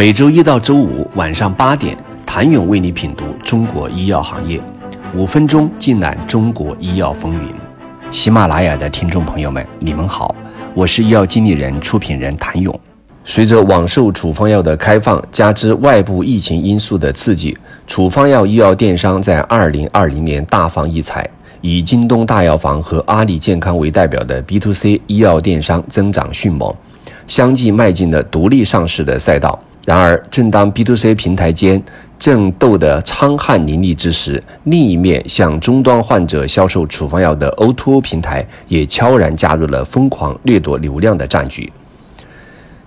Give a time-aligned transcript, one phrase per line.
[0.00, 4.58] 每周一到周五晚上八点，谭勇为你品读中国医药行业，
[5.14, 7.52] 五分钟尽览中国医药风云。
[8.10, 10.34] 喜马拉雅的听众朋友们，你们好，
[10.72, 12.80] 我是医药经理人、出品人谭勇。
[13.26, 17.54] 随着网售处方药的开放，加之外部疫情因素的刺激，
[17.86, 21.28] 处方药医药电商在二零二零年大放异彩。
[21.60, 26.74] 以京东大药房和阿里健康为代表的 B to C 医药电商增长迅猛，
[27.26, 29.60] 相继迈进了独立上市的赛道。
[29.84, 31.82] 然而，正当 B to C 平台间
[32.18, 41.72] 正斗得苍汗淋漓之时，另一面向终端患者销售处方药的 O2O 平台也悄然加入了疯狂掠夺流量的战局。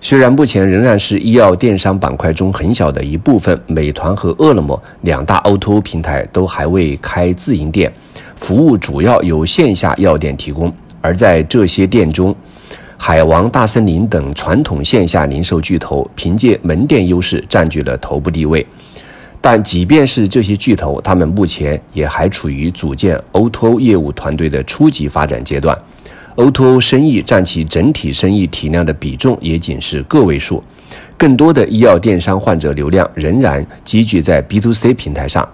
[0.00, 7.92] 虽然目前仍然是医药电商板块中很小的一部分，美团和饿了么两大 O2O 平台都还未开自营店。
[8.36, 12.34] 服务主要由线下药店提供，而在这些店中，
[13.06, 18.66] 海王、大森林等传统线下零售巨头凭借门店优势占据了头部地位。
[19.42, 25.78] 但即便是这些巨头，他们目前也还处于组建 O2O 业务团队的初级发展阶段。
[26.36, 30.64] O2O 生意占其整体生意体量的比重也仅是个位数，
[31.18, 35.46] 更多的医药电商患者流量仍然积聚在 B to C 平台上。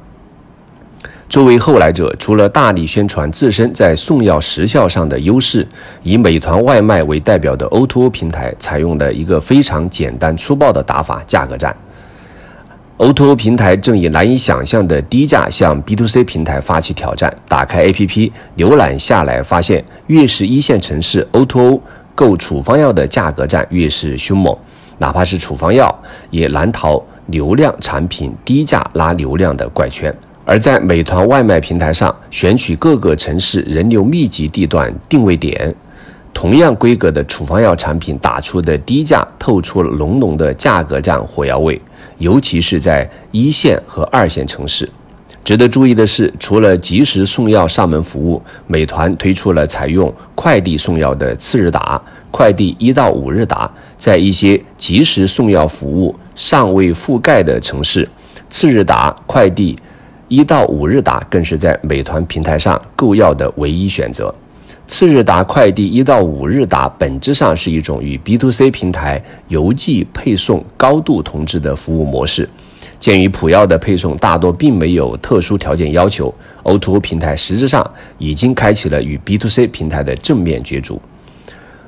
[1.31, 5.65] 作为后来者，除了大力宣传自身在送药时效上的优势，
[6.03, 11.75] 以美团外卖为代表的 O2O 平台采用了一个非常简单粗暴的打法——价格战。
[12.99, 17.33] O2O 平台正以难以想象的低价向 B to C 平台发起挑战。
[17.47, 21.81] 打开 APP 浏览下来，发现越是一线城市，O2O
[22.17, 24.55] 购处方药的价格战越是凶猛。
[24.99, 25.97] 哪怕是处方药，
[26.31, 30.13] 也难逃流量产品低价拉流量的怪圈。
[30.51, 35.73] 而在美团外卖平台上，选取各个城市人流密集地段定位点，
[36.35, 41.81] 同样规格的处方药产品打出的低价，透出了浓浓的价格战火药味，
[42.19, 44.91] 尤其是在一线和二线城市。
[45.45, 53.73] 值得注意的是，除了及时送药上门服务，美团推出了采用快递送药的次日达，快递一到五日达。
[53.97, 58.09] 在一些及时送药服务尚未覆盖的城市，
[58.49, 59.79] 次日达快递。
[60.31, 64.33] 一到五日达更是在美团平台上购药的唯一选择。
[64.87, 72.49] 次日达快递一到五日达本质上是一种与 B to C 平台邮寄配送高度同质的服务模式。
[73.01, 77.85] 鉴于普药的配送大多并没有特殊条件要求，O2O 平台实质上
[78.19, 81.03] 已经开启了与 B to C 平台的正面角逐。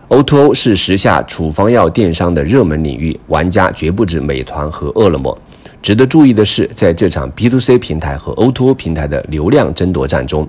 [0.08, 5.38] O2O 是时下处方药电商的热门领域，玩家绝不止美团和饿了么。
[5.82, 10.48] 值得注意的是，在这场 B to C 平台和 O to O 平台的流量争夺战中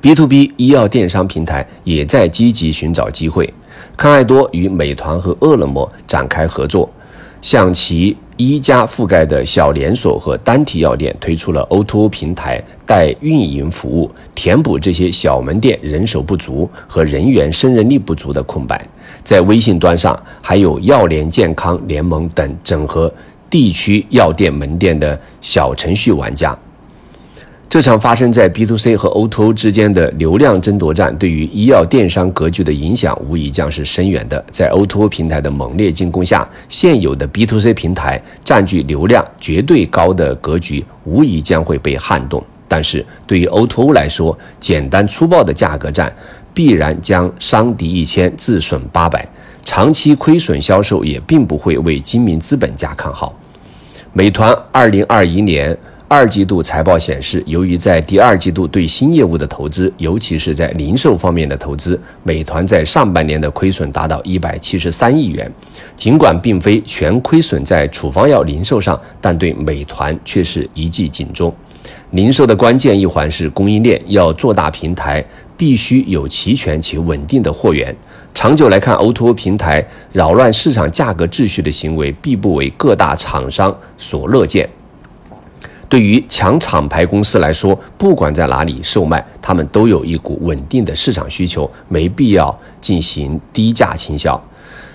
[0.00, 3.54] ，B to B 医药电商平台也在积极寻找机会。
[3.96, 6.90] 康爱多与美团和饿了么展开合作，
[7.40, 18.84] 向其一家覆盖的小连锁和单体药店推出了 O to O 平台代运营服务，填补这些小门店人手不足和人员胜任力不足的空白。
[19.22, 23.12] 在微信端上，还有药联健康联盟等整合。
[23.50, 26.56] 地区药店门店的小程序玩家，
[27.68, 34.44] 这场发生在 B to C 和 O to O 之间的流量争夺战，对于医药电商格局的影响无疑将是深远的。
[34.52, 42.42] 在 O to O 平台的猛烈进攻下，现有的 B to C 平台占据流量绝对高的格局无疑将会被撼动。
[42.68, 46.14] 但是，对于 O to O 来说，简单粗暴的价格战
[46.54, 49.28] 必然将伤敌一千，自损八百。
[49.70, 53.32] 长期亏损销售也并不会为精明资本家看好。
[54.12, 65.48] 美团二零二一年二季度财报显示，由于在第二季度对新业务的投资，尤其是在零售方面的投资，美团在上半年的亏损达到一百七十三亿元。
[65.96, 71.54] 尽管并非全亏损在处方药零售上，但对美团却是一记警钟。
[72.10, 75.24] 零售的关键一环是供应链，要做大平台，
[75.56, 77.94] 必须有齐全且稳定的货源。
[78.32, 84.68] 长久来看，O2O 平台扰乱市场价格秩序的行为，必不为各大厂商所乐见。
[85.88, 94.40] 对于强厂牌公司来说，不管在哪里售卖，他们都有一股稳定的市场需求，没必要进行低价倾销。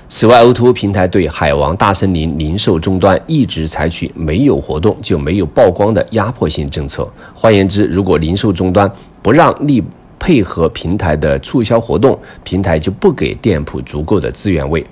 [0.07, 7.07] 此外，O2O 平台对海王、大森林零售终端一直采取没有活动就没有曝光的压迫性政策。
[7.33, 8.89] 换言之，如果零售终端
[9.21, 9.83] 不让利。
[10.25, 14.83] 配合平台的促销活动，平台就不给店铺足够的资源位。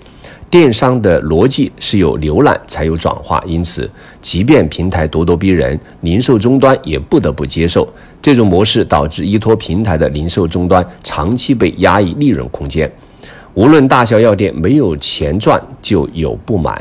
[0.47, 3.89] 电商的逻辑是有浏览才有转化，因此，
[4.21, 7.91] 即便平台咄咄逼人，零售终端也不得不接受
[8.21, 12.87] 这种模式，导致依托平台的零售终端长期被压抑利润空间。
[13.55, 16.79] 无论大小药店，没有钱赚就有不满。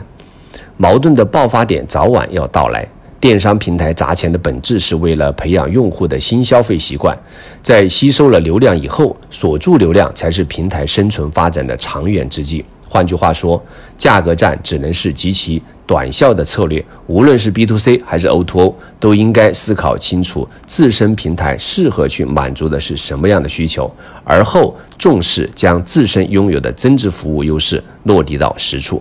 [0.76, 2.86] 矛盾的爆发点早晚要到来。
[3.22, 7.16] 电商平台砸钱的本质是为了培养用户的新消费习惯，
[7.62, 12.64] 在吸收了流量以后，锁住流量才是平台生存发展的长远之计。
[12.88, 13.64] 换句话说，
[13.96, 16.84] 价格战只能是极其短效的策略。
[17.06, 23.88] 无论是 B to C 还是 O to O，都应该思考清楚自身平台适合去满足的是什么样的需求，
[24.24, 29.00] 而后重视将自身拥有的增值服务优势落地到实处。